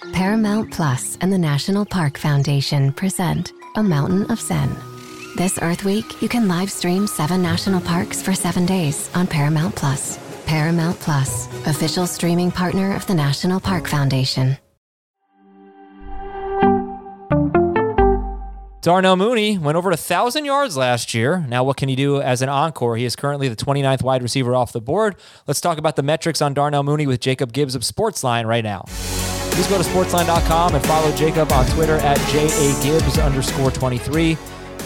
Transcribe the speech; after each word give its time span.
Paramount 0.00 0.72
Plus 0.72 1.18
and 1.20 1.30
the 1.30 1.38
National 1.38 1.84
Park 1.84 2.16
Foundation 2.16 2.90
present 2.90 3.52
A 3.76 3.82
Mountain 3.82 4.30
of 4.30 4.40
Zen. 4.40 4.74
This 5.36 5.58
Earth 5.60 5.84
Week, 5.84 6.22
you 6.22 6.28
can 6.28 6.48
live 6.48 6.70
stream 6.70 7.06
seven 7.06 7.42
national 7.42 7.82
parks 7.82 8.22
for 8.22 8.32
seven 8.34 8.64
days 8.64 9.10
on 9.14 9.26
Paramount 9.26 9.76
Plus. 9.76 10.18
Paramount 10.46 10.98
Plus, 11.00 11.46
official 11.66 12.06
streaming 12.06 12.50
partner 12.50 12.96
of 12.96 13.06
the 13.06 13.14
National 13.14 13.60
Park 13.60 13.86
Foundation. 13.86 14.56
Darnell 18.80 19.16
Mooney 19.16 19.58
went 19.58 19.76
over 19.76 19.90
a 19.90 19.96
thousand 19.98 20.46
yards 20.46 20.78
last 20.78 21.12
year. 21.12 21.44
Now, 21.46 21.62
what 21.62 21.76
can 21.76 21.90
he 21.90 21.94
do 21.94 22.22
as 22.22 22.40
an 22.40 22.48
encore? 22.48 22.96
He 22.96 23.04
is 23.04 23.14
currently 23.14 23.48
the 23.48 23.56
29th 23.56 24.02
wide 24.02 24.22
receiver 24.22 24.54
off 24.54 24.72
the 24.72 24.80
board. 24.80 25.16
Let's 25.46 25.60
talk 25.60 25.76
about 25.76 25.96
the 25.96 26.02
metrics 26.02 26.40
on 26.40 26.54
Darnell 26.54 26.82
Mooney 26.82 27.06
with 27.06 27.20
Jacob 27.20 27.52
Gibbs 27.52 27.74
of 27.74 27.82
Sportsline 27.82 28.46
right 28.46 28.64
now. 28.64 28.86
Please 29.60 29.68
go 29.68 29.82
to 29.82 29.86
sportsline.com 29.90 30.74
and 30.74 30.86
follow 30.86 31.14
Jacob 31.14 31.52
on 31.52 31.66
Twitter 31.66 31.96
at 31.96 32.16
JAGibbs 32.16 33.22
underscore 33.22 33.70
23. 33.70 34.38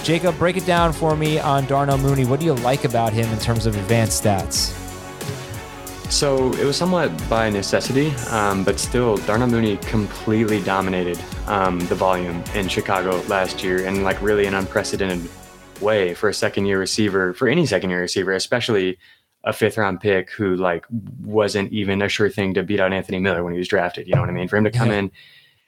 Jacob, 0.02 0.36
break 0.36 0.56
it 0.56 0.66
down 0.66 0.92
for 0.92 1.14
me 1.14 1.38
on 1.38 1.64
Darnell 1.66 1.96
Mooney. 1.96 2.24
What 2.24 2.40
do 2.40 2.46
you 2.46 2.54
like 2.54 2.84
about 2.84 3.12
him 3.12 3.32
in 3.32 3.38
terms 3.38 3.66
of 3.66 3.76
advanced 3.76 4.24
stats? 4.24 4.72
So 6.10 6.52
it 6.54 6.64
was 6.64 6.76
somewhat 6.76 7.12
by 7.30 7.50
necessity, 7.50 8.10
um, 8.30 8.64
but 8.64 8.80
still, 8.80 9.16
Darnell 9.18 9.46
Mooney 9.46 9.76
completely 9.76 10.60
dominated 10.60 11.20
um, 11.46 11.78
the 11.86 11.94
volume 11.94 12.42
in 12.56 12.66
Chicago 12.66 13.22
last 13.28 13.62
year, 13.62 13.86
and 13.86 14.02
like 14.02 14.20
really 14.20 14.46
an 14.46 14.54
unprecedented 14.54 15.30
way 15.80 16.14
for 16.14 16.28
a 16.28 16.34
second-year 16.34 16.80
receiver, 16.80 17.32
for 17.32 17.46
any 17.46 17.64
second-year 17.64 18.00
receiver, 18.00 18.32
especially 18.32 18.98
a 19.44 19.52
fifth-round 19.52 20.00
pick 20.00 20.30
who 20.30 20.56
like 20.56 20.84
wasn't 21.22 21.70
even 21.72 22.02
a 22.02 22.08
sure 22.08 22.30
thing 22.30 22.54
to 22.54 22.62
beat 22.62 22.80
out 22.80 22.92
Anthony 22.92 23.18
Miller 23.18 23.44
when 23.44 23.52
he 23.52 23.58
was 23.58 23.68
drafted. 23.68 24.06
You 24.06 24.14
know 24.14 24.20
what 24.20 24.30
I 24.30 24.32
mean? 24.32 24.48
For 24.48 24.56
him 24.56 24.64
to 24.64 24.70
come 24.70 24.90
yeah. 24.90 24.98
in 24.98 25.10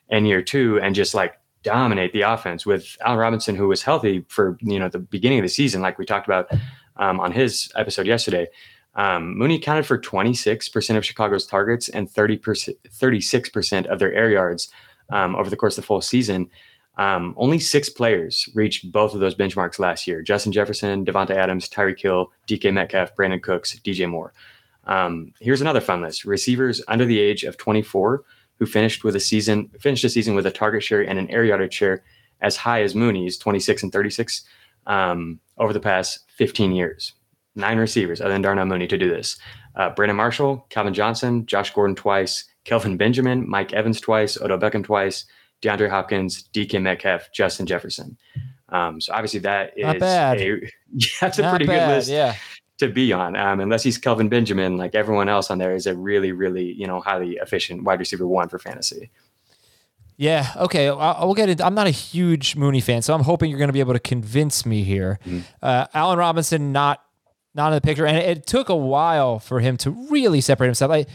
in 0.09 0.25
year 0.25 0.43
two 0.43 0.81
and 0.81 0.95
just 0.95 1.15
like 1.15 1.35
dominate 1.63 2.13
the 2.13 2.23
offense 2.23 2.65
with 2.65 2.97
Allen 3.05 3.19
Robinson, 3.19 3.57
who 3.57 3.69
was 3.69 3.83
healthy 3.83 4.25
for 4.29 4.57
you 4.63 4.79
know 4.79 4.89
the 4.89 4.99
beginning 4.99 5.39
of 5.39 5.45
the 5.45 5.49
season, 5.49 5.83
like 5.83 5.99
we 5.99 6.07
talked 6.07 6.27
about 6.27 6.51
um, 6.97 7.21
on 7.21 7.33
his 7.33 7.71
episode 7.77 8.07
yesterday. 8.07 8.47
Um, 8.95 9.37
Mooney 9.37 9.57
accounted 9.57 9.85
for 9.85 9.99
26% 9.99 10.97
of 10.97 11.05
Chicago's 11.05 11.47
targets 11.47 11.91
and 11.91 12.11
30 12.11 12.39
36% 12.39 13.87
of 13.87 13.99
their 13.99 14.13
air 14.15 14.31
yards 14.31 14.71
um, 15.11 15.37
over 15.37 15.51
the 15.51 15.57
course 15.57 15.77
of 15.77 15.83
the 15.83 15.87
full 15.87 16.01
season. 16.01 16.49
Um, 16.97 17.35
only 17.37 17.59
six 17.59 17.89
players 17.89 18.49
reached 18.55 18.91
both 18.91 19.13
of 19.13 19.21
those 19.21 19.35
benchmarks 19.35 19.79
last 19.79 20.07
year 20.07 20.23
Justin 20.23 20.53
Jefferson, 20.53 21.05
Davante 21.05 21.31
Adams, 21.31 21.69
Tyreek 21.69 22.01
Hill, 22.01 22.33
DK 22.49 22.73
Metcalf, 22.73 23.15
Brandin 23.15 23.43
Cooks, 23.43 23.79
DJ 23.81 24.09
Moore. 24.09 24.33
Um, 24.85 25.33
here's 25.41 25.61
another 25.61 25.81
fun 25.81 26.01
list 26.01 26.25
receivers 26.25 26.83
under 26.89 27.05
the 27.05 27.19
age 27.19 27.45
of 27.45 27.57
24 27.57 28.25
who 28.59 28.67
finished 28.67 29.05
with 29.05 29.17
a 29.17 29.21
season 29.21 29.69
finished 29.81 30.05
a 30.05 30.09
season 30.09 30.35
with 30.35 30.47
a 30.47 30.51
target 30.51 30.83
share 30.83 31.03
and 31.03 31.19
an 31.19 31.29
air 31.31 31.45
yardage 31.45 31.75
share 31.75 32.03
as 32.41 32.57
high 32.57 32.83
as 32.83 32.95
Mooney's 32.95 33.37
26 33.37 33.83
and 33.83 33.93
36 33.93 34.45
um, 34.87 35.41
over 35.59 35.73
the 35.73 35.81
past 35.81 36.21
15 36.37 36.73
years 36.73 37.13
nine 37.57 37.79
receivers 37.79 38.21
other 38.21 38.33
than 38.33 38.43
Darnell 38.43 38.67
Mooney 38.67 38.87
to 38.87 38.99
do 38.99 39.09
this. 39.09 39.39
Uh, 39.75 39.91
Brandon 39.91 40.17
Marshall, 40.17 40.67
Calvin 40.69 40.95
Johnson, 40.95 41.47
Josh 41.47 41.73
Gordon 41.73 41.97
twice, 41.97 42.45
Kelvin 42.65 42.97
Benjamin, 42.97 43.49
Mike 43.49 43.73
Evans 43.73 44.01
twice, 44.01 44.41
Odell 44.41 44.59
Beckham 44.59 44.85
twice, 44.85 45.25
DeAndre 45.63 45.91
Hopkins, 45.91 46.49
DK 46.53 46.81
Metcalf, 46.81 47.33
Justin 47.33 47.67
Jefferson. 47.67 48.17
Um, 48.69 49.01
so 49.01 49.13
obviously 49.13 49.41
that 49.41 49.73
is 49.77 49.85
Not 49.85 49.99
bad. 49.99 50.41
A, 50.41 50.45
yeah, 50.93 51.09
that's 51.21 51.39
a 51.39 51.43
Not 51.43 51.51
pretty 51.51 51.67
bad, 51.67 51.89
good 51.89 51.95
list 51.95 52.09
yeah. 52.11 52.35
to 52.79 52.89
be 52.89 53.13
on. 53.13 53.37
Um, 53.37 53.61
unless 53.61 53.83
he's 53.83 53.99
Kelvin 53.99 54.29
Benjamin, 54.29 54.77
like 54.77 54.95
everyone 54.95 55.29
else 55.29 55.51
on 55.51 55.59
there 55.59 55.75
is 55.75 55.87
a 55.87 55.95
really, 55.95 56.33
really 56.33 56.73
you 56.73 56.87
know 56.87 57.01
highly 57.01 57.39
efficient 57.41 57.85
wide 57.85 57.99
receiver 57.99 58.27
one 58.27 58.49
for 58.49 58.59
fantasy. 58.59 59.11
Yeah. 60.17 60.51
Okay. 60.57 60.89
I, 60.89 61.25
will 61.25 61.35
get 61.35 61.51
it. 61.51 61.61
I'm 61.61 61.75
not 61.75 61.87
a 61.87 61.91
huge 61.91 62.57
Mooney 62.57 62.81
fan, 62.81 63.03
so 63.03 63.15
I'm 63.15 63.23
hoping 63.23 63.51
you're 63.51 63.59
going 63.59 63.69
to 63.69 63.75
be 63.75 63.81
able 63.81 63.93
to 63.93 64.01
convince 64.01 64.65
me 64.65 64.83
here. 64.83 65.19
Mm-hmm. 65.27 65.41
Uh, 65.63 65.87
Allen 65.93 66.19
Robinson, 66.19 66.73
not 66.73 67.03
not 67.57 67.69
in 67.69 67.75
the 67.75 67.81
picture. 67.81 68.07
And 68.07 68.17
it 68.17 68.47
took 68.47 68.69
a 68.69 68.77
while 68.77 69.39
for 69.39 69.61
him 69.61 69.77
to 69.79 69.91
really 69.91 70.41
separate 70.41 70.69
himself. 70.69 70.91
Like 70.91 71.09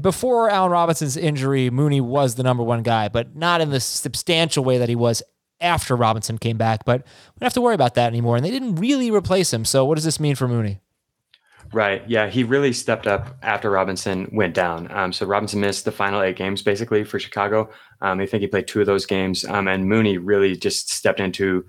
before 0.00 0.50
Allen 0.50 0.70
Robinson's 0.70 1.16
injury, 1.16 1.70
Mooney 1.70 2.00
was 2.00 2.34
the 2.34 2.42
number 2.42 2.62
one 2.62 2.82
guy, 2.82 3.08
but 3.08 3.36
not 3.36 3.60
in 3.60 3.70
the 3.70 3.80
substantial 3.80 4.64
way 4.64 4.78
that 4.78 4.88
he 4.88 4.96
was 4.96 5.22
after 5.60 5.96
Robinson 5.96 6.38
came 6.38 6.56
back. 6.56 6.84
But 6.84 7.02
we 7.02 7.40
don't 7.40 7.46
have 7.46 7.54
to 7.54 7.60
worry 7.60 7.74
about 7.74 7.94
that 7.94 8.08
anymore. 8.08 8.36
And 8.36 8.44
they 8.44 8.50
didn't 8.50 8.76
really 8.76 9.10
replace 9.10 9.52
him. 9.52 9.64
So 9.64 9.84
what 9.84 9.96
does 9.96 10.04
this 10.04 10.20
mean 10.20 10.34
for 10.34 10.48
Mooney? 10.48 10.80
Right. 11.72 12.08
Yeah. 12.08 12.28
He 12.28 12.44
really 12.44 12.72
stepped 12.72 13.06
up 13.06 13.36
after 13.42 13.70
Robinson 13.70 14.28
went 14.32 14.54
down. 14.54 14.90
Um, 14.92 15.12
so 15.12 15.26
Robinson 15.26 15.60
missed 15.60 15.84
the 15.84 15.92
final 15.92 16.22
eight 16.22 16.36
games 16.36 16.62
basically 16.62 17.04
for 17.04 17.18
Chicago. 17.18 17.68
Um, 18.00 18.20
I 18.20 18.26
think 18.26 18.42
he 18.42 18.46
played 18.46 18.68
two 18.68 18.80
of 18.80 18.86
those 18.86 19.06
games. 19.06 19.44
Um, 19.44 19.66
and 19.66 19.88
Mooney 19.88 20.18
really 20.18 20.56
just 20.56 20.90
stepped 20.90 21.20
into 21.20 21.66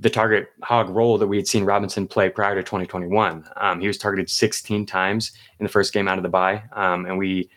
the 0.00 0.10
target 0.10 0.48
hog 0.62 0.88
role 0.88 1.18
that 1.18 1.26
we 1.26 1.36
had 1.36 1.46
seen 1.46 1.64
Robinson 1.64 2.08
play 2.08 2.30
prior 2.30 2.54
to 2.54 2.62
2021. 2.62 3.44
Um, 3.56 3.80
he 3.80 3.86
was 3.86 3.98
targeted 3.98 4.30
16 4.30 4.86
times 4.86 5.32
in 5.58 5.64
the 5.64 5.70
first 5.70 5.92
game 5.92 6.08
out 6.08 6.18
of 6.18 6.22
the 6.22 6.28
bye, 6.28 6.62
um, 6.72 7.06
and 7.06 7.18
we 7.18 7.50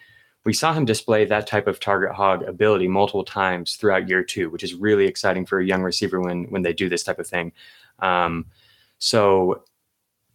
we 0.46 0.52
saw 0.52 0.74
him 0.74 0.84
display 0.84 1.24
that 1.24 1.48
type 1.48 1.68
of 1.68 1.80
target 1.80 2.12
hog 2.12 2.44
ability 2.44 2.88
multiple 2.90 3.24
times 3.24 3.76
throughout 3.76 4.10
year 4.10 4.24
two, 4.24 4.50
which 4.50 4.64
is 4.64 4.74
really 4.74 5.06
exciting 5.06 5.46
for 5.46 5.60
a 5.60 5.66
young 5.66 5.82
receiver 5.82 6.20
when 6.20 6.44
when 6.46 6.62
they 6.62 6.74
do 6.74 6.90
this 6.90 7.04
type 7.04 7.20
of 7.20 7.28
thing. 7.28 7.54
Um, 8.00 8.48
so 8.98 9.64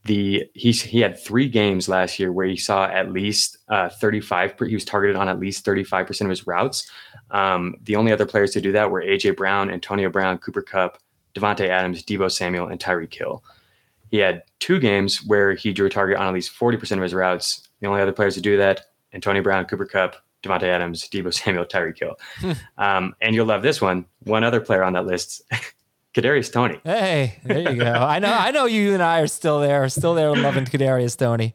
the 0.05 0.47
he 0.55 0.73
he 0.73 1.01
had 1.01 1.23
three 1.23 1.47
games 1.47 1.91
last 1.91 2.19
year 2.19 2.33
where 2.33 2.47
he 2.47 2.57
saw 2.57 2.87
at 2.87 3.13
least 3.13 3.59
uh, 3.69 3.91
35. 3.91 4.55
He 4.67 4.75
was 4.75 4.85
targeted 4.87 5.17
on 5.17 5.29
at 5.29 5.39
least 5.39 5.65
35 5.67 6.07
percent 6.07 6.27
of 6.27 6.31
his 6.31 6.47
routes. 6.47 6.91
Um, 7.31 7.75
the 7.83 7.97
only 7.97 8.13
other 8.13 8.25
players 8.25 8.53
to 8.53 8.63
do 8.63 8.73
that 8.73 8.91
were 8.91 9.03
AJ 9.03 9.37
Brown, 9.37 9.71
Antonio 9.71 10.09
Brown, 10.09 10.39
Cooper 10.39 10.63
Kupp, 10.63 10.99
Davante 11.39 11.69
Adams, 11.69 12.03
Deebo 12.03 12.31
Samuel, 12.31 12.69
and 12.69 12.81
Tyreek 12.81 13.15
Hill. 13.15 13.43
He 14.11 14.19
had 14.19 14.43
two 14.59 14.79
games 14.79 15.25
where 15.27 15.55
he 15.55 15.73
drew 15.73 15.87
a 15.87 15.91
target 15.91 16.17
on 16.17 16.27
at 16.27 16.35
least 16.35 16.59
40% 16.59 16.93
of 16.93 17.03
his 17.03 17.15
routes. 17.15 17.69
The 17.81 17.87
only 17.87 18.01
other 18.01 18.13
players 18.13 18.35
to 18.35 18.41
do 18.41 18.57
that, 18.57 18.87
Antonio 19.13 19.43
Brown, 19.43 19.65
Cooper 19.67 19.85
Kupp, 19.85 20.17
Davante 20.43 20.65
Adams, 20.65 21.09
Debo 21.09 21.33
Samuel, 21.33 21.65
Tyreek 21.65 21.99
Hill. 21.99 22.19
Hmm. 22.39 22.53
um, 22.79 23.15
and 23.21 23.35
you'll 23.35 23.47
love 23.47 23.63
this 23.63 23.81
one. 23.81 24.07
One 24.25 24.45
other 24.45 24.61
player 24.61 24.83
on 24.83 24.95
that 24.95 25.07
list, 25.07 25.43
Kadarius 26.15 26.53
Toney. 26.53 26.81
Hey, 26.85 27.41
there 27.45 27.73
you 27.73 27.77
go. 27.77 27.93
I 27.93 28.19
know, 28.19 28.33
I 28.33 28.51
know 28.51 28.67
you 28.67 28.95
and 28.95 29.03
I 29.03 29.21
are 29.21 29.27
still 29.27 29.61
there, 29.61 29.89
still 29.89 30.15
there 30.15 30.35
loving 30.35 30.65
Kadarius 30.65 31.17
Toney. 31.17 31.55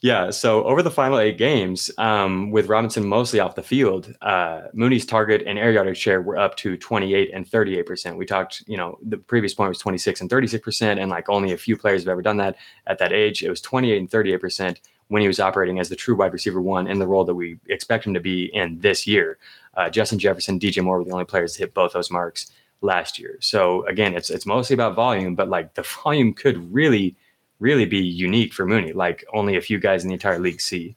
Yeah. 0.00 0.30
So 0.30 0.62
over 0.64 0.80
the 0.80 0.92
final 0.92 1.18
eight 1.18 1.38
games, 1.38 1.90
um, 1.98 2.52
with 2.52 2.68
Robinson 2.68 3.04
mostly 3.04 3.40
off 3.40 3.56
the 3.56 3.64
field, 3.64 4.14
uh, 4.22 4.62
Mooney's 4.72 5.04
target 5.04 5.42
and 5.44 5.58
air 5.58 5.72
yardage 5.72 5.98
share 5.98 6.22
were 6.22 6.38
up 6.38 6.56
to 6.58 6.76
28 6.76 7.30
and 7.34 7.48
38 7.48 7.82
percent. 7.82 8.16
We 8.16 8.24
talked, 8.24 8.62
you 8.68 8.76
know, 8.76 8.96
the 9.02 9.18
previous 9.18 9.54
point 9.54 9.70
was 9.70 9.78
26 9.78 10.20
and 10.20 10.30
36 10.30 10.64
percent, 10.64 11.00
and 11.00 11.10
like 11.10 11.28
only 11.28 11.52
a 11.52 11.58
few 11.58 11.76
players 11.76 12.02
have 12.02 12.08
ever 12.10 12.22
done 12.22 12.36
that 12.36 12.56
at 12.86 12.98
that 12.98 13.12
age. 13.12 13.42
It 13.42 13.50
was 13.50 13.60
28 13.60 13.98
and 13.98 14.10
38 14.10 14.36
percent 14.36 14.80
when 15.08 15.20
he 15.20 15.26
was 15.26 15.40
operating 15.40 15.80
as 15.80 15.88
the 15.88 15.96
true 15.96 16.14
wide 16.14 16.32
receiver 16.32 16.60
one 16.60 16.86
in 16.86 17.00
the 17.00 17.06
role 17.06 17.24
that 17.24 17.34
we 17.34 17.58
expect 17.66 18.06
him 18.06 18.14
to 18.14 18.20
be 18.20 18.44
in 18.54 18.78
this 18.78 19.04
year. 19.04 19.38
Uh, 19.74 19.90
Justin 19.90 20.18
Jefferson, 20.20 20.60
DJ 20.60 20.82
Moore 20.82 20.98
were 20.98 21.04
the 21.04 21.10
only 21.10 21.24
players 21.24 21.54
to 21.54 21.60
hit 21.60 21.74
both 21.74 21.92
those 21.92 22.10
marks 22.10 22.52
last 22.82 23.18
year. 23.18 23.36
So 23.40 23.84
again, 23.86 24.14
it's 24.14 24.30
it's 24.30 24.46
mostly 24.46 24.74
about 24.74 24.94
volume, 24.94 25.34
but 25.34 25.48
like 25.48 25.74
the 25.74 25.82
volume 26.04 26.34
could 26.34 26.72
really 26.72 27.16
really 27.60 27.84
be 27.84 27.98
unique 27.98 28.52
for 28.52 28.66
Mooney, 28.66 28.92
like 28.92 29.24
only 29.32 29.56
a 29.56 29.60
few 29.60 29.78
guys 29.78 30.02
in 30.02 30.08
the 30.08 30.14
entire 30.14 30.38
league 30.38 30.60
see. 30.60 30.96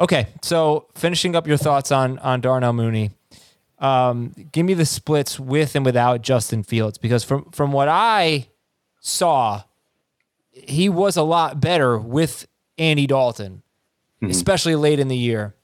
Okay, 0.00 0.28
so 0.42 0.86
finishing 0.94 1.34
up 1.34 1.46
your 1.46 1.56
thoughts 1.56 1.90
on 1.90 2.18
on 2.20 2.40
Darnell 2.40 2.72
Mooney, 2.72 3.10
um, 3.78 4.32
give 4.52 4.64
me 4.64 4.74
the 4.74 4.86
splits 4.86 5.40
with 5.40 5.74
and 5.74 5.84
without 5.84 6.22
Justin 6.22 6.62
Fields 6.62 6.98
because 6.98 7.24
from 7.24 7.50
from 7.50 7.72
what 7.72 7.88
I 7.88 8.48
saw, 9.00 9.62
he 10.52 10.88
was 10.88 11.16
a 11.16 11.22
lot 11.22 11.60
better 11.60 11.98
with 11.98 12.46
Andy 12.76 13.06
Dalton, 13.06 13.62
mm-hmm. 14.22 14.30
especially 14.30 14.76
late 14.76 15.00
in 15.00 15.08
the 15.08 15.16
year. 15.16 15.54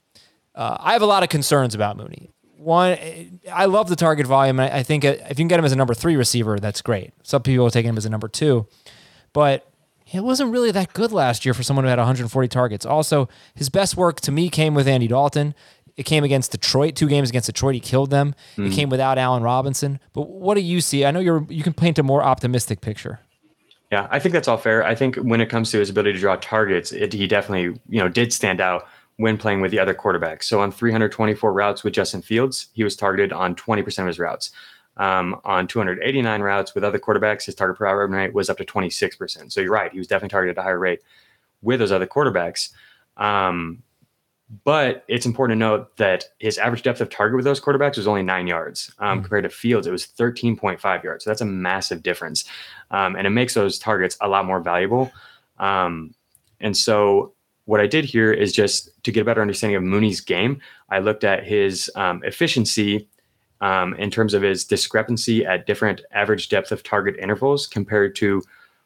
Uh, 0.53 0.77
I 0.79 0.93
have 0.93 1.01
a 1.01 1.05
lot 1.05 1.23
of 1.23 1.29
concerns 1.29 1.75
about 1.75 1.97
Mooney. 1.97 2.31
One, 2.57 2.97
I 3.51 3.65
love 3.65 3.89
the 3.89 3.95
target 3.95 4.25
volume. 4.25 4.59
I 4.59 4.81
think 4.81 5.03
if 5.03 5.29
you 5.29 5.35
can 5.35 5.47
get 5.47 5.59
him 5.59 5.65
as 5.65 5.71
a 5.71 5.75
number 5.75 5.93
three 5.93 6.15
receiver, 6.15 6.59
that's 6.59 6.81
great. 6.81 7.13
Some 7.21 7.43
people 7.43 7.67
are 7.67 7.69
taking 7.69 7.89
him 7.89 7.97
as 7.97 8.05
a 8.05 8.09
number 8.09 8.27
two 8.27 8.65
but 9.35 9.69
it 10.13 10.21
wasn't 10.21 10.49
really 10.49 10.71
that 10.71 10.93
good 10.93 11.11
last 11.11 11.43
year 11.43 11.53
for 11.53 11.61
someone 11.61 11.83
who 11.83 11.89
had 11.89 11.99
140 11.99 12.47
targets. 12.47 12.85
Also, 12.85 13.27
his 13.53 13.67
best 13.67 13.97
work 13.97 14.21
to 14.21 14.31
me 14.31 14.49
came 14.49 14.73
with 14.73 14.87
Andy 14.87 15.07
Dalton. 15.07 15.53
It 15.97 16.03
came 16.03 16.23
against 16.23 16.53
Detroit, 16.53 16.95
two 16.95 17.09
games 17.09 17.27
against 17.27 17.47
Detroit. 17.47 17.73
He 17.73 17.81
killed 17.81 18.11
them. 18.11 18.33
Mm. 18.55 18.67
It 18.67 18.73
came 18.73 18.89
without 18.89 19.17
Allen 19.17 19.43
Robinson. 19.43 19.99
But 20.13 20.29
what 20.29 20.55
do 20.55 20.61
you 20.61 20.79
see? 20.79 21.03
I 21.03 21.11
know 21.11 21.19
you're 21.19 21.45
you 21.49 21.63
can 21.63 21.73
paint 21.73 21.99
a 21.99 22.03
more 22.03 22.23
optimistic 22.23 22.79
picture. 22.79 23.19
Yeah, 23.91 24.07
I 24.09 24.19
think 24.19 24.31
that's 24.31 24.47
all 24.47 24.57
fair. 24.57 24.85
I 24.85 24.95
think 24.95 25.17
when 25.17 25.41
it 25.41 25.49
comes 25.49 25.69
to 25.71 25.79
his 25.79 25.89
ability 25.89 26.13
to 26.13 26.19
draw 26.19 26.37
targets, 26.37 26.93
it, 26.93 27.11
he 27.11 27.27
definitely 27.27 27.77
you 27.89 27.99
know 27.99 28.07
did 28.07 28.31
stand 28.31 28.61
out 28.61 28.87
when 29.17 29.37
playing 29.37 29.59
with 29.59 29.71
the 29.71 29.79
other 29.79 29.93
quarterbacks. 29.93 30.43
So 30.45 30.61
on 30.61 30.71
324 30.71 31.51
routes 31.51 31.83
with 31.83 31.93
Justin 31.93 32.21
Fields, 32.21 32.67
he 32.71 32.85
was 32.85 32.95
targeted 32.95 33.33
on 33.33 33.53
20% 33.55 33.99
of 33.99 34.07
his 34.07 34.19
routes. 34.19 34.51
Um, 34.97 35.39
on 35.43 35.67
289 35.67 36.41
routes 36.41 36.73
with 36.73 36.83
other 36.83 36.99
quarterbacks, 36.99 37.45
his 37.45 37.55
target 37.55 37.77
per 37.77 37.85
route 37.85 38.09
rate 38.09 38.33
was 38.33 38.49
up 38.49 38.57
to 38.57 38.65
26%. 38.65 39.51
So 39.51 39.61
you're 39.61 39.71
right. 39.71 39.91
He 39.91 39.97
was 39.97 40.07
definitely 40.07 40.29
targeted 40.29 40.57
at 40.57 40.61
a 40.61 40.63
higher 40.63 40.79
rate 40.79 41.01
with 41.61 41.79
those 41.79 41.91
other 41.91 42.07
quarterbacks. 42.07 42.69
Um, 43.17 43.83
But 44.63 45.03
it's 45.07 45.25
important 45.25 45.59
to 45.59 45.59
note 45.59 45.97
that 45.97 46.25
his 46.37 46.57
average 46.59 46.83
depth 46.83 47.01
of 47.01 47.09
target 47.09 47.35
with 47.35 47.45
those 47.45 47.59
quarterbacks 47.59 47.97
was 47.97 48.07
only 48.07 48.21
nine 48.23 48.47
yards 48.47 48.91
um, 48.99 49.19
mm 49.19 49.23
compared 49.23 49.43
to 49.43 49.49
Fields. 49.49 49.87
It 49.87 49.91
was 49.91 50.05
13.5 50.05 51.03
yards. 51.03 51.23
So 51.23 51.29
that's 51.29 51.41
a 51.41 51.45
massive 51.45 52.03
difference. 52.03 52.45
Um, 52.91 53.15
and 53.15 53.25
it 53.25 53.31
makes 53.31 53.55
those 53.55 53.79
targets 53.79 54.17
a 54.21 54.27
lot 54.27 54.45
more 54.45 54.59
valuable. 54.59 55.11
Um, 55.57 56.13
and 56.61 56.77
so 56.77 57.33
what 57.65 57.81
I 57.81 57.87
did 57.87 58.05
here 58.05 58.31
is 58.31 58.53
just 58.53 58.91
to 59.03 59.11
get 59.11 59.21
a 59.21 59.25
better 59.25 59.41
understanding 59.41 59.75
of 59.75 59.83
Mooney's 59.83 60.21
game, 60.21 60.61
I 60.89 60.99
looked 60.99 61.23
at 61.23 61.43
his 61.43 61.89
um, 61.95 62.21
efficiency 62.23 63.09
um, 63.61 63.93
in 63.95 64.11
terms 64.11 64.33
of 64.33 64.41
his 64.41 64.65
discrepancy 64.65 65.45
at 65.45 65.65
different 65.65 66.01
average 66.11 66.49
depth 66.49 66.71
of 66.71 66.83
target 66.83 67.15
intervals 67.19 67.67
compared 67.67 68.15
to 68.15 68.41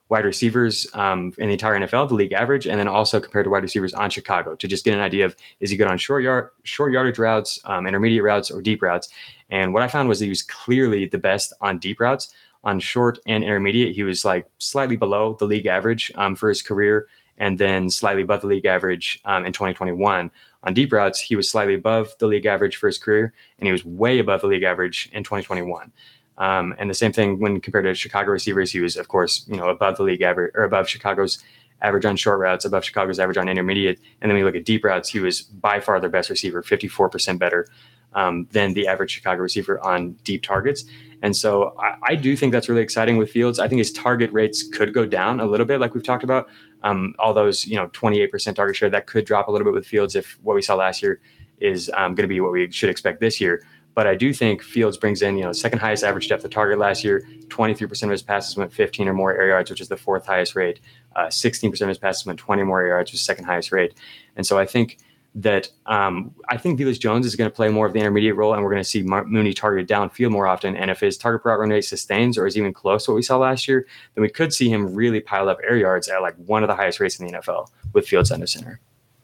wide 0.10 0.26
receivers 0.26 0.88
um, 0.94 1.32
in 1.38 1.48
the 1.48 1.54
entire 1.54 1.80
NFL, 1.80 2.10
the 2.10 2.16
league 2.16 2.34
average, 2.34 2.66
and 2.66 2.80
then 2.80 2.88
also 2.88 3.20
compared 3.20 3.46
to 3.46 3.50
wide 3.50 3.64
receivers 3.64 3.94
on 3.94 4.10
Chicago 4.10 4.56
to 4.56 4.68
just 4.68 4.84
get 4.84 4.96
an 4.96 5.00
idea 5.00 5.24
of 5.24 5.36
is 5.60 5.70
he 5.70 5.78
good 5.78 5.88
on 5.88 5.98
short 5.98 6.24
yard, 6.24 6.50
short 6.64 6.92
yardage 6.92 7.20
routes, 7.20 7.60
um, 7.66 7.86
intermediate 7.86 8.24
routes, 8.24 8.50
or 8.50 8.62
deep 8.62 8.82
routes. 8.82 9.10
And 9.52 9.74
what 9.74 9.84
I 9.84 9.88
found 9.88 10.10
was 10.10 10.20
he 10.20 10.30
was 10.30 10.42
clearly 10.42 11.06
the 11.06 11.20
best 11.20 11.54
on 11.62 11.78
deep 11.78 12.00
routes. 12.00 12.34
On 12.64 12.80
short 12.80 13.20
and 13.26 13.44
intermediate, 13.44 13.96
he 13.96 14.04
was 14.04 14.26
like 14.26 14.46
slightly 14.58 14.98
below 14.98 15.38
the 15.40 15.46
league 15.46 15.66
average 15.66 16.12
um, 16.16 16.36
for 16.36 16.50
his 16.50 16.62
career 16.62 17.08
and 17.38 17.58
then 17.58 17.90
slightly 17.90 18.24
above 18.24 18.42
the 18.42 18.48
league 18.48 18.66
average 18.66 19.22
um, 19.26 19.46
in 19.46 19.54
2021. 19.54 20.30
On 20.64 20.74
deep 20.74 20.92
routes, 20.92 21.20
he 21.20 21.36
was 21.36 21.50
slightly 21.50 21.74
above 21.74 22.14
the 22.20 22.28
league 22.28 22.46
average 22.46 22.76
for 22.76 22.88
his 22.88 22.98
career, 22.98 23.34
and 23.58 23.68
he 23.68 23.72
was 23.72 23.86
way 23.86 24.20
above 24.20 24.42
the 24.42 24.48
league 24.48 24.64
average 24.64 25.10
in 25.14 25.24
2021. 25.24 25.92
Um, 26.38 26.76
and 26.78 26.90
the 26.90 26.94
same 26.94 27.12
thing 27.12 27.40
when 27.40 27.60
compared 27.60 27.86
to 27.86 27.94
Chicago 27.94 28.32
receivers, 28.32 28.72
he 28.72 28.80
was, 28.80 28.98
of 28.98 29.08
course, 29.08 29.46
you 29.48 29.58
know, 29.58 29.70
above 29.70 29.98
the 29.98 30.04
league 30.04 30.22
average 30.22 30.52
or 30.56 30.64
above 30.64 30.88
Chicago's 30.88 31.44
average 31.82 32.06
on 32.06 32.16
short 32.16 32.40
routes, 32.40 32.66
above 32.66 32.84
Chicago's 32.84 33.20
average 33.20 33.38
on 33.38 33.48
intermediate. 33.48 34.00
And 34.22 34.30
then 34.30 34.38
we 34.38 34.44
look 34.44 34.56
at 34.56 34.66
deep 34.66 34.84
routes, 34.84 35.10
he 35.10 35.20
was 35.20 35.42
by 35.42 35.80
far 35.80 36.00
their 36.00 36.10
best 36.10 36.30
receiver, 36.30 36.62
54% 36.62 37.40
better 37.40 37.68
um, 38.14 38.48
than 38.52 38.74
the 38.74 38.88
average 38.88 39.12
Chicago 39.12 39.42
receiver 39.42 39.80
on 39.86 40.14
deep 40.24 40.44
targets. 40.44 40.86
And 41.22 41.36
so 41.36 41.76
I, 41.80 41.96
I, 42.14 42.16
do 42.16 42.36
think 42.36 42.54
that's 42.54 42.70
really 42.70 42.82
exciting 42.82 43.18
with 43.18 43.30
Fields. 43.30 43.60
I 43.60 43.68
think 43.68 43.80
his 43.80 43.92
target 43.92 44.32
rates 44.32 44.64
could 44.64 44.94
go 44.94 45.06
down 45.06 45.40
a 45.40 45.46
little 45.46 45.66
bit, 45.66 45.80
like 45.80 45.94
we've 45.94 46.04
talked 46.04 46.24
about. 46.24 46.48
Um, 46.84 47.14
all 47.20 47.34
those, 47.34 47.68
you 47.68 47.76
know, 47.76 47.88
28% 47.90 48.56
target 48.56 48.76
share 48.76 48.90
that 48.90 49.06
could 49.06 49.26
drop 49.26 49.48
a 49.48 49.52
little 49.52 49.66
bit 49.66 49.74
with 49.74 49.86
Fields 49.86 50.16
if 50.16 50.40
what 50.44 50.56
we 50.56 50.62
saw 50.62 50.76
last 50.76 51.04
year 51.04 51.20
is 51.60 51.92
um, 51.94 52.16
going 52.16 52.24
to 52.24 52.34
be 52.34 52.40
what 52.40 52.54
we 52.54 52.72
should 52.72 52.90
expect 52.90 53.20
this 53.20 53.42
year. 53.42 53.66
But 53.96 54.08
I 54.08 54.16
do 54.16 54.34
think 54.34 54.64
Fields 54.64 54.98
brings 54.98 55.22
in, 55.22 55.38
you 55.38 55.44
know, 55.44 55.52
second 55.52 55.80
highest 55.80 56.06
average 56.06 56.30
depth 56.30 56.46
of 56.46 56.52
target 56.52 56.80
last 56.80 57.04
year. 57.04 57.28
23% 57.48 58.04
of 58.04 58.10
his 58.12 58.24
passes 58.24 58.56
went 58.56 58.72
15 58.72 59.10
or 59.10 59.14
more 59.14 59.34
air 59.34 59.50
yards, 59.50 59.70
which 59.70 59.82
is 59.82 59.90
the 59.90 59.98
fourth 59.98 60.26
highest 60.26 60.56
rate. 60.56 60.80
Uh, 61.18 61.26
16% 61.26 61.82
of 61.82 61.88
his 61.90 61.98
passes 61.98 62.26
went 62.26 62.40
20 62.40 62.64
more 62.64 62.80
air 62.80 62.88
yards, 62.90 63.12
which 63.12 63.16
is 63.16 63.26
second 63.26 63.44
highest 63.44 63.74
rate. 63.74 63.96
And 64.38 64.48
so 64.48 64.58
I 64.58 64.66
think 64.66 65.00
that 65.36 65.70
um, 65.86 66.34
I 66.50 66.58
think 66.58 66.80
Velus 66.80 67.00
Jones 67.00 67.26
is 67.26 67.36
going 67.36 67.50
to 67.50 67.56
play 67.56 67.70
more 67.70 67.86
of 67.86 67.94
the 67.94 68.00
intermediate 68.00 68.36
role, 68.36 68.54
and 68.54 68.64
we're 68.64 68.72
going 68.72 68.84
to 68.84 68.90
see 68.90 69.04
Mar- 69.04 69.26
Mooney 69.26 69.54
targeted 69.54 69.88
downfield 69.88 70.32
more 70.32 70.48
often. 70.48 70.76
And 70.76 70.90
if 70.90 71.00
his 71.00 71.18
target 71.18 71.44
per 71.44 71.50
route 71.50 71.60
run 71.60 71.70
rate 71.70 71.86
sustains 71.86 72.38
or 72.38 72.48
is 72.48 72.58
even 72.58 72.74
close 72.74 73.06
to 73.06 73.12
what 73.12 73.16
we 73.16 73.22
saw 73.22 73.38
last 73.38 73.68
year, 73.68 73.86
then 74.16 74.22
we 74.22 74.30
could 74.30 74.54
see 74.54 74.70
him 74.70 74.94
really 74.94 75.20
pile 75.20 75.48
up 75.50 75.60
air 75.64 75.78
yards 75.78 76.08
at 76.08 76.22
like 76.22 76.36
one 76.38 76.64
of 76.64 76.68
the 76.68 76.76
highest 76.76 77.00
rates 77.00 77.20
in 77.20 77.28
the 77.28 77.34
NFL 77.34 77.70
with 77.94 78.08
Fields 78.08 78.32
under 78.32 78.48
center. 78.48 78.80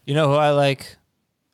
You 0.06 0.14
know 0.14 0.28
who 0.28 0.36
I 0.36 0.52
like? 0.52 0.96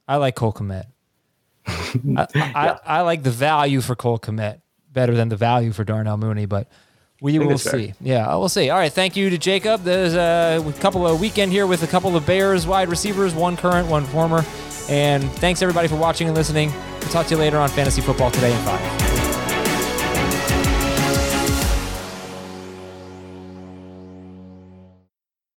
I 0.08 0.18
like 0.18 0.36
Cole 0.36 0.54
Kmet. 0.54 0.86
I, 1.66 1.94
yeah. 2.06 2.28
I, 2.36 2.80
I, 2.86 3.02
like 3.02 3.24
the 3.24 3.32
value 3.32 3.82
for 3.82 3.96
Cole 3.96 4.20
Kmet 4.20 4.62
better 4.92 5.16
than 5.16 5.30
the 5.30 5.38
value 5.38 5.72
for 5.72 5.84
Darnell 5.84 6.18
Mooney, 6.18 6.46
but 6.46 6.68
we 7.22 7.40
will 7.40 7.58
see. 7.58 7.94
Yeah, 8.02 8.36
we'll 8.36 8.50
see. 8.50 8.70
All 8.70 8.78
right. 8.78 8.92
Thank 8.92 9.16
you 9.16 9.30
to 9.30 9.38
Jacob. 9.38 9.84
There's 9.84 10.16
a 10.16 10.74
couple 10.80 11.08
of 11.08 11.22
weekend 11.22 11.52
here 11.52 11.68
with 11.68 11.84
a 11.84 11.88
couple 11.88 12.18
of 12.18 12.26
Bears 12.26 12.68
wide 12.68 12.90
receivers, 12.90 13.34
one 13.34 13.56
current, 13.56 13.88
one 13.88 14.04
former. 14.06 14.44
And 14.90 15.24
thanks 15.34 15.62
everybody 15.62 15.88
for 15.88 15.96
watching 15.96 16.28
and 16.28 16.36
listening. 16.36 16.72
We'll 17.00 17.10
talk 17.12 17.28
to 17.28 17.36
you 17.36 17.40
later 17.40 17.58
on 17.58 17.70
Fantasy 17.70 18.02
Football 18.02 18.32
Today 18.32 18.52
in 18.52 18.66
5. 18.66 19.11